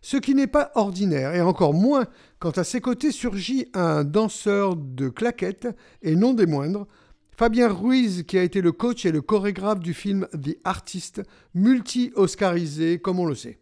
ce 0.01 0.15
qui 0.15 0.35
n'est 0.35 0.47
pas 0.47 0.71
ordinaire, 0.75 1.35
et 1.35 1.41
encore 1.41 1.73
moins 1.73 2.05
quand 2.39 2.57
à 2.57 2.63
ses 2.63 2.79
côtés 2.79 3.11
surgit 3.11 3.67
un 3.73 4.05
danseur 4.05 4.77
de 4.77 5.09
claquettes, 5.09 5.67
et 6.01 6.15
non 6.15 6.33
des 6.33 6.45
moindres, 6.45 6.87
Fabien 7.35 7.67
Ruiz, 7.67 8.23
qui 8.23 8.37
a 8.37 8.43
été 8.43 8.61
le 8.61 8.71
coach 8.71 9.05
et 9.05 9.11
le 9.11 9.21
chorégraphe 9.21 9.79
du 9.79 9.93
film 9.93 10.27
The 10.33 10.55
Artist, 10.63 11.23
multi-oscarisé, 11.55 12.99
comme 12.99 13.19
on 13.19 13.25
le 13.25 13.35
sait. 13.35 13.59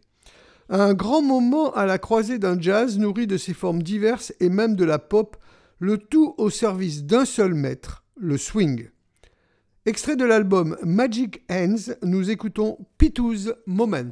Un 0.68 0.94
grand 0.94 1.22
moment 1.22 1.72
à 1.72 1.84
la 1.86 1.98
croisée 1.98 2.38
d'un 2.38 2.60
jazz 2.60 2.98
nourri 2.98 3.26
de 3.26 3.36
ses 3.36 3.54
formes 3.54 3.82
diverses 3.82 4.32
et 4.40 4.50
même 4.50 4.76
de 4.76 4.84
la 4.84 4.98
pop, 4.98 5.36
le 5.78 5.98
tout 5.98 6.34
au 6.38 6.48
service 6.48 7.04
d'un 7.04 7.24
seul 7.24 7.54
maître, 7.54 8.04
le 8.16 8.38
swing. 8.38 8.88
Extrait 9.84 10.14
de 10.14 10.24
l'album 10.24 10.76
Magic 10.84 11.42
Hands, 11.50 11.96
nous 12.04 12.30
écoutons 12.30 12.78
Pitou's 12.98 13.52
Moment. 13.66 14.08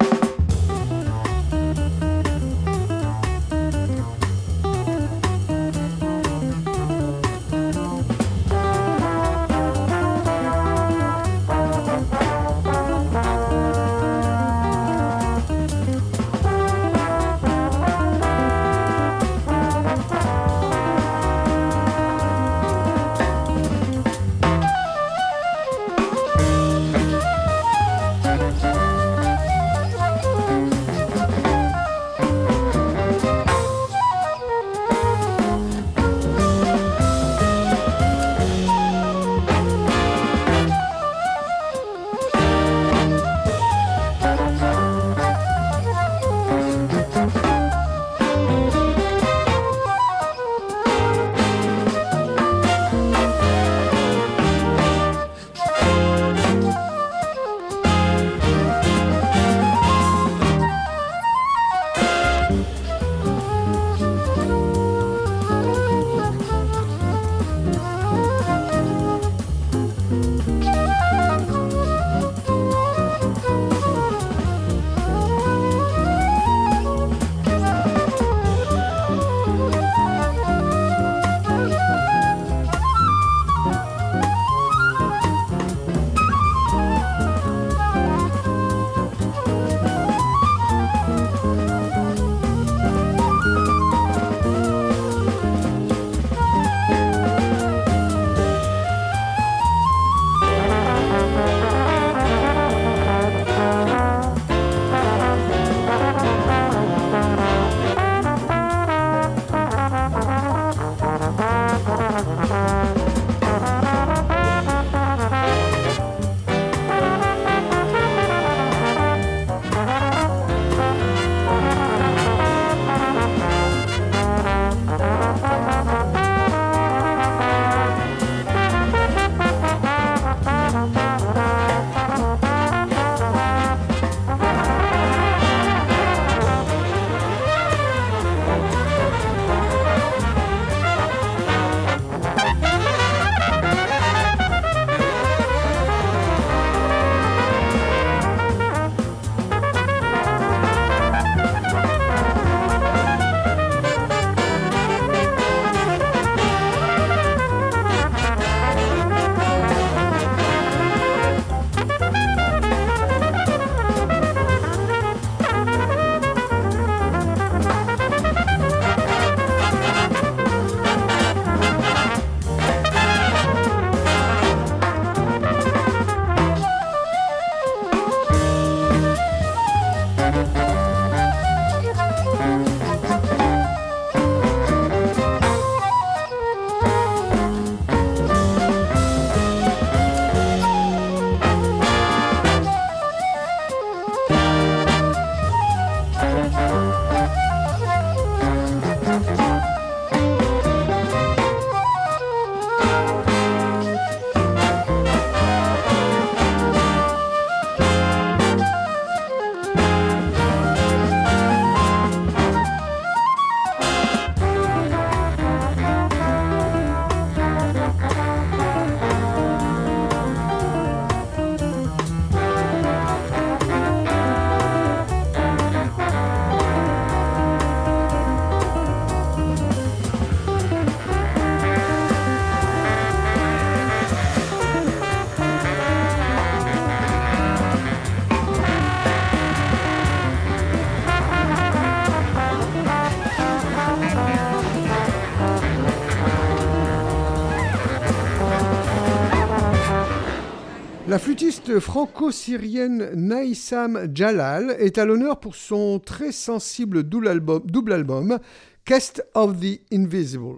Franco-syrienne 251.79 253.11
Naïsam 253.15 254.09
Jalal 254.13 254.75
est 254.79 254.97
à 254.97 255.05
l'honneur 255.05 255.39
pour 255.39 255.55
son 255.55 255.99
très 255.99 256.31
sensible 256.31 257.03
double 257.03 257.27
album, 257.27 257.61
double 257.65 257.93
album 257.93 258.39
Cast 258.85 259.23
of 259.33 259.59
the 259.59 259.79
Invisible. 259.93 260.57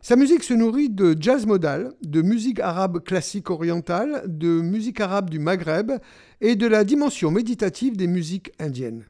Sa 0.00 0.16
musique 0.16 0.44
se 0.44 0.54
nourrit 0.54 0.90
de 0.90 1.16
jazz 1.18 1.46
modal, 1.46 1.92
de 2.02 2.22
musique 2.22 2.60
arabe 2.60 3.00
classique 3.00 3.50
orientale, 3.50 4.22
de 4.26 4.60
musique 4.60 5.00
arabe 5.00 5.28
du 5.28 5.38
Maghreb 5.38 5.92
et 6.40 6.56
de 6.56 6.66
la 6.66 6.84
dimension 6.84 7.30
méditative 7.30 7.96
des 7.96 8.06
musiques 8.06 8.52
indiennes. 8.58 9.06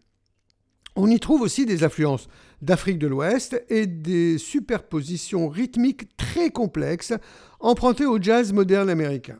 On 0.96 1.08
y 1.08 1.20
trouve 1.20 1.42
aussi 1.42 1.66
des 1.66 1.84
influences 1.84 2.28
d'Afrique 2.62 2.98
de 2.98 3.06
l'Ouest 3.06 3.62
et 3.68 3.86
des 3.86 4.38
superpositions 4.38 5.48
rythmiques 5.48 6.16
très 6.16 6.50
complexes 6.50 7.12
empruntées 7.60 8.06
au 8.06 8.20
jazz 8.20 8.52
moderne 8.52 8.88
américain. 8.90 9.38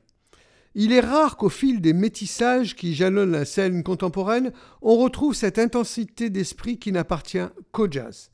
Il 0.81 0.93
est 0.93 1.01
rare 1.01 1.37
qu'au 1.37 1.49
fil 1.49 1.81
des 1.81 1.93
métissages 1.93 2.77
qui 2.77 2.95
jalonnent 2.95 3.33
la 3.33 3.45
scène 3.45 3.83
contemporaine, 3.83 4.53
on 4.81 4.97
retrouve 4.97 5.35
cette 5.35 5.59
intensité 5.59 6.31
d'esprit 6.31 6.79
qui 6.79 6.93
n'appartient 6.93 7.49
qu'au 7.73 7.91
jazz. 7.91 8.31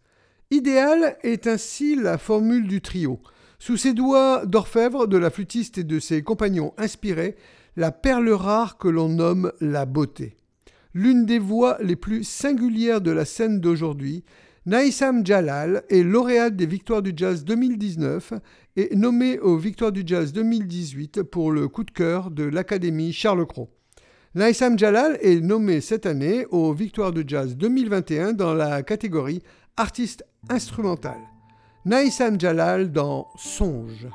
Idéal 0.50 1.16
est 1.22 1.46
ainsi 1.46 1.96
la 1.96 2.18
formule 2.18 2.68
du 2.68 2.82
trio. 2.82 3.18
Sous 3.58 3.78
ses 3.78 3.94
doigts 3.94 4.44
d'orfèvre 4.44 5.06
de 5.06 5.16
la 5.16 5.30
flûtiste 5.30 5.78
et 5.78 5.84
de 5.84 5.98
ses 5.98 6.22
compagnons 6.22 6.74
inspirés, 6.76 7.36
la 7.76 7.92
perle 7.92 8.28
rare 8.28 8.76
que 8.76 8.88
l'on 8.88 9.08
nomme 9.08 9.50
la 9.62 9.86
beauté. 9.86 10.36
L'une 10.92 11.24
des 11.24 11.38
voix 11.38 11.78
les 11.80 11.96
plus 11.96 12.24
singulières 12.24 13.00
de 13.00 13.10
la 13.10 13.24
scène 13.24 13.58
d'aujourd'hui, 13.58 14.22
Naïsam 14.66 15.26
Jalal 15.26 15.82
est 15.90 16.02
lauréate 16.02 16.56
des 16.56 16.64
Victoires 16.64 17.02
du 17.02 17.12
Jazz 17.14 17.44
2019 17.44 18.32
et 18.76 18.96
nommée 18.96 19.38
aux 19.38 19.58
Victoires 19.58 19.92
du 19.92 20.04
Jazz 20.06 20.32
2018 20.32 21.22
pour 21.22 21.52
le 21.52 21.68
coup 21.68 21.84
de 21.84 21.90
cœur 21.90 22.30
de 22.30 22.44
l'Académie 22.44 23.12
Charles 23.12 23.44
Cros. 23.46 23.68
Naïsam 24.34 24.78
Jalal 24.78 25.18
est 25.20 25.42
nommée 25.42 25.82
cette 25.82 26.06
année 26.06 26.46
aux 26.46 26.72
Victoires 26.72 27.12
du 27.12 27.24
Jazz 27.26 27.58
2021 27.58 28.32
dans 28.32 28.54
la 28.54 28.82
catégorie 28.82 29.42
Artiste 29.76 30.24
instrumental. 30.48 31.18
Naïsam 31.84 32.40
Jalal 32.40 32.90
dans 32.90 33.28
Songe. 33.36 34.08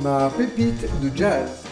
Ma 0.00 0.30
pépite 0.30 0.86
de 1.00 1.16
jazz. 1.16 1.64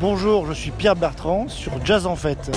Bonjour, 0.00 0.46
je 0.46 0.52
suis 0.52 0.70
Pierre 0.70 0.96
Bertrand 0.96 1.48
sur 1.48 1.84
Jazz 1.84 2.06
en 2.06 2.16
Fête. 2.16 2.50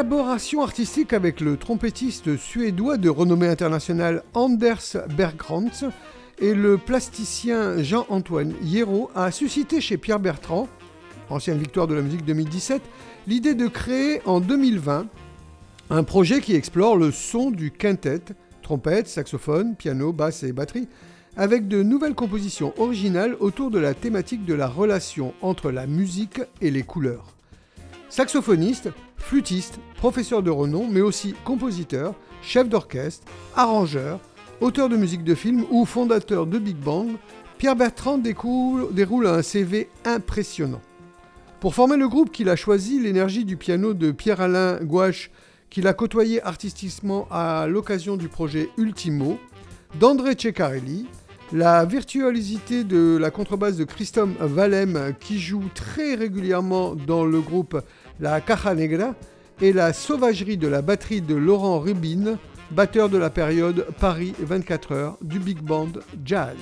Collaboration 0.00 0.62
artistique 0.62 1.12
avec 1.12 1.42
le 1.42 1.58
trompettiste 1.58 2.38
suédois 2.38 2.96
de 2.96 3.10
renommée 3.10 3.48
internationale 3.48 4.22
Anders 4.32 4.96
Bergkrantz 5.14 5.84
et 6.38 6.54
le 6.54 6.78
plasticien 6.78 7.82
Jean-Antoine 7.82 8.54
Hierro 8.62 9.10
a 9.14 9.30
suscité 9.30 9.82
chez 9.82 9.98
Pierre 9.98 10.18
Bertrand, 10.18 10.68
ancienne 11.28 11.58
victoire 11.58 11.86
de 11.86 11.92
la 11.92 12.00
musique 12.00 12.24
2017, 12.24 12.80
l'idée 13.26 13.52
de 13.52 13.68
créer 13.68 14.22
en 14.24 14.40
2020 14.40 15.06
un 15.90 16.02
projet 16.02 16.40
qui 16.40 16.54
explore 16.54 16.96
le 16.96 17.10
son 17.10 17.50
du 17.50 17.70
quintet, 17.70 18.22
trompette, 18.62 19.06
saxophone, 19.06 19.76
piano, 19.76 20.14
basse 20.14 20.44
et 20.44 20.52
batterie, 20.52 20.88
avec 21.36 21.68
de 21.68 21.82
nouvelles 21.82 22.14
compositions 22.14 22.72
originales 22.78 23.36
autour 23.38 23.70
de 23.70 23.78
la 23.78 23.92
thématique 23.92 24.46
de 24.46 24.54
la 24.54 24.66
relation 24.66 25.34
entre 25.42 25.70
la 25.70 25.86
musique 25.86 26.40
et 26.62 26.70
les 26.70 26.84
couleurs. 26.84 27.34
Saxophoniste, 28.08 28.88
flûtiste, 29.20 29.78
professeur 29.96 30.42
de 30.42 30.50
renom, 30.50 30.88
mais 30.90 31.00
aussi 31.00 31.34
compositeur, 31.44 32.14
chef 32.42 32.68
d'orchestre, 32.68 33.26
arrangeur, 33.54 34.18
auteur 34.60 34.88
de 34.88 34.96
musique 34.96 35.24
de 35.24 35.34
film 35.34 35.64
ou 35.70 35.84
fondateur 35.84 36.46
de 36.46 36.58
Big 36.58 36.76
Bang, 36.76 37.10
Pierre 37.58 37.76
Bertrand 37.76 38.18
déroule 38.18 39.26
un 39.26 39.42
CV 39.42 39.88
impressionnant. 40.04 40.80
Pour 41.60 41.74
former 41.74 41.98
le 41.98 42.08
groupe 42.08 42.32
qu'il 42.32 42.48
a 42.48 42.56
choisi, 42.56 42.98
l'énergie 42.98 43.44
du 43.44 43.56
piano 43.58 43.92
de 43.92 44.10
Pierre-Alain 44.10 44.78
Gouache, 44.82 45.30
qu'il 45.68 45.86
a 45.86 45.92
côtoyé 45.92 46.42
artistiquement 46.42 47.28
à 47.30 47.66
l'occasion 47.68 48.16
du 48.16 48.28
projet 48.28 48.70
Ultimo, 48.78 49.38
d'André 50.00 50.34
Ceccarelli, 50.38 51.06
la 51.52 51.84
virtuosité 51.84 52.84
de 52.84 53.18
la 53.20 53.30
contrebasse 53.30 53.76
de 53.76 53.84
Christophe 53.84 54.30
Valem, 54.40 55.14
qui 55.20 55.38
joue 55.38 55.64
très 55.74 56.14
régulièrement 56.14 56.94
dans 56.94 57.24
le 57.24 57.40
groupe 57.40 57.80
La 58.20 58.40
Caja 58.40 58.74
Negra, 58.74 59.14
et 59.62 59.72
la 59.72 59.92
sauvagerie 59.92 60.56
de 60.56 60.68
la 60.68 60.82
batterie 60.82 61.20
de 61.20 61.34
Laurent 61.34 61.80
Rubin, 61.80 62.38
batteur 62.70 63.08
de 63.08 63.18
la 63.18 63.30
période 63.30 63.86
Paris 63.98 64.34
24 64.38 64.92
heures 64.92 65.16
du 65.22 65.38
Big 65.38 65.60
Band 65.60 65.92
Jazz. 66.24 66.56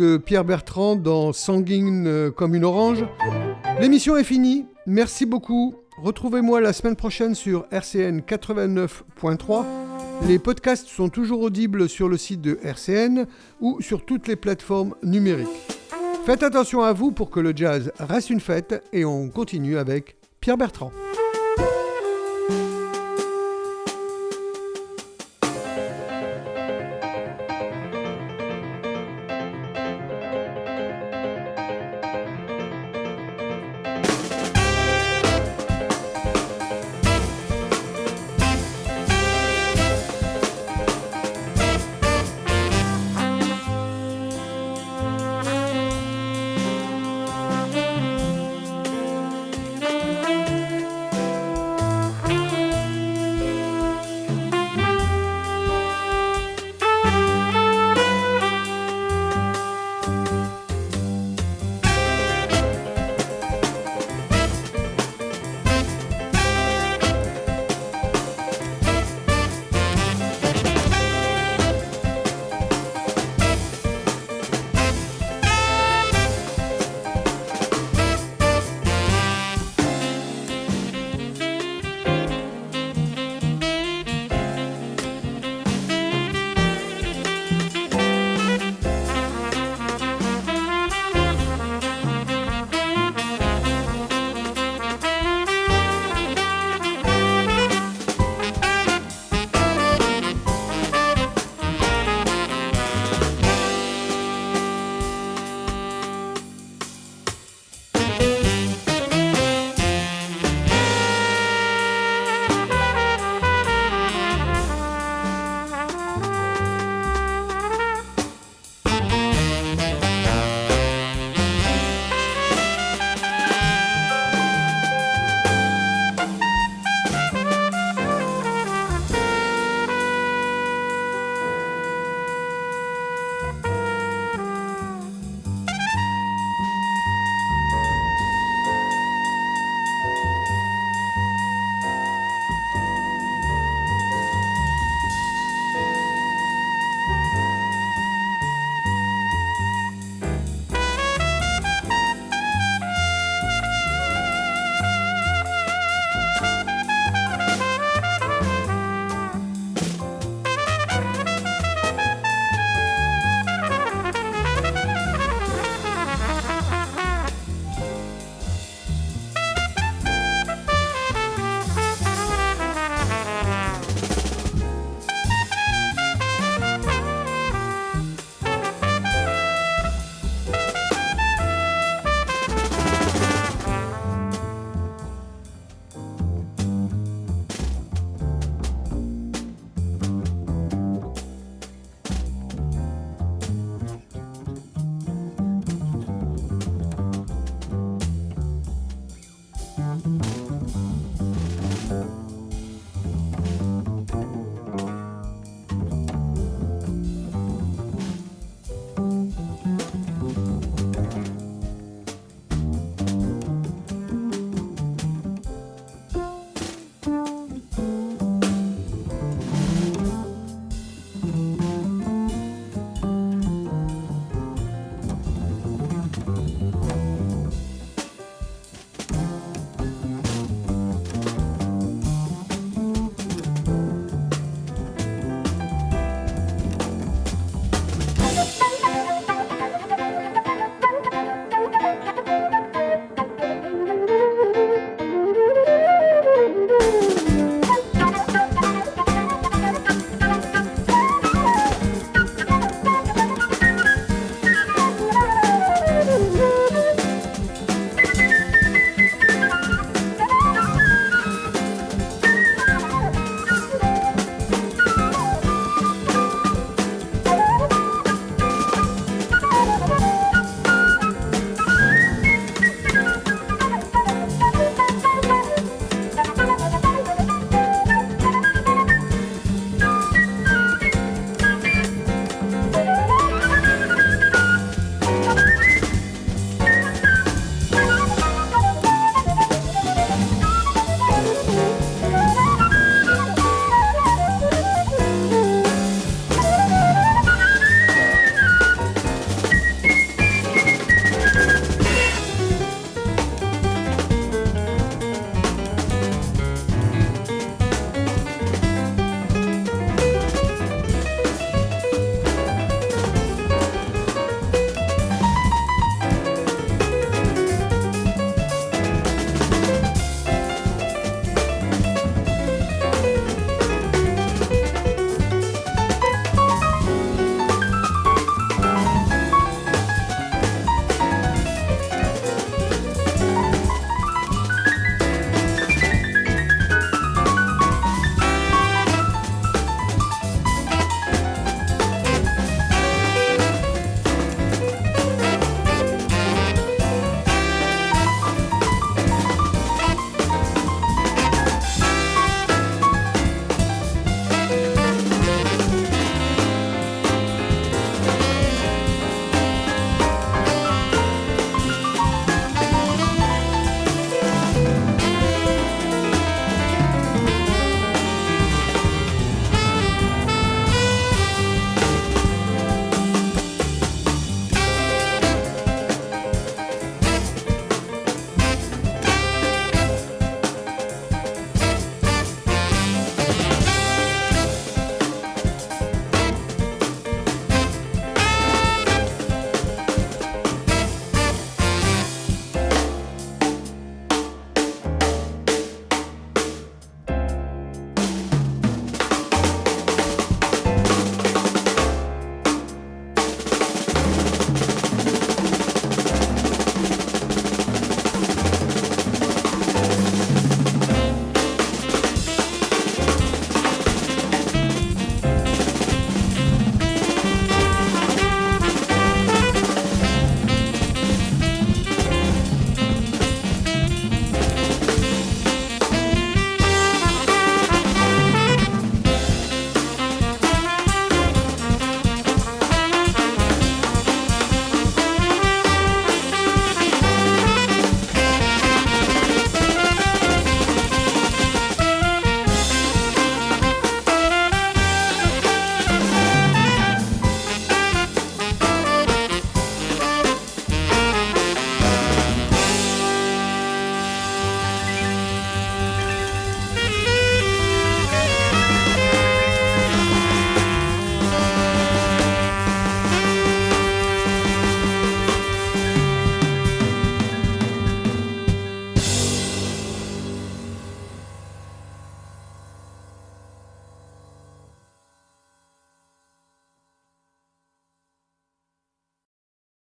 Euh, 0.00 0.18
Pierre 0.18 0.44
Bertrand 0.44 0.96
dans 0.96 1.32
Sanguine 1.32 2.06
euh, 2.06 2.30
comme 2.30 2.54
une 2.54 2.64
orange. 2.64 3.04
L'émission 3.80 4.16
est 4.16 4.24
finie. 4.24 4.66
Merci 4.86 5.26
beaucoup. 5.26 5.74
Retrouvez-moi 6.02 6.60
la 6.60 6.72
semaine 6.72 6.96
prochaine 6.96 7.34
sur 7.34 7.66
RCN 7.70 8.20
89.3. 8.20 9.64
Les 10.26 10.38
podcasts 10.38 10.88
sont 10.88 11.08
toujours 11.08 11.40
audibles 11.42 11.88
sur 11.88 12.08
le 12.08 12.16
site 12.16 12.40
de 12.40 12.58
RCN 12.62 13.26
ou 13.60 13.80
sur 13.80 14.04
toutes 14.04 14.28
les 14.28 14.36
plateformes 14.36 14.94
numériques. 15.02 15.48
Faites 16.26 16.42
attention 16.42 16.82
à 16.82 16.92
vous 16.92 17.12
pour 17.12 17.30
que 17.30 17.40
le 17.40 17.52
jazz 17.54 17.92
reste 17.98 18.30
une 18.30 18.40
fête 18.40 18.82
et 18.92 19.04
on 19.04 19.28
continue 19.28 19.78
avec 19.78 20.16
Pierre 20.40 20.58
Bertrand. 20.58 20.92